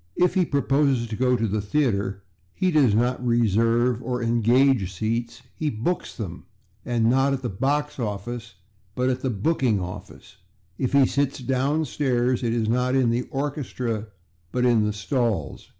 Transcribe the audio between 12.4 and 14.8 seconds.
it is not in the /orchestra/, but